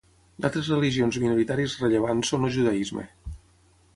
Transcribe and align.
D'altres 0.45 0.69
religions 0.71 1.19
minoritàries 1.25 1.77
rellevants 1.83 2.33
són 2.33 2.49
el 2.49 2.53
judaisme. 2.59 3.07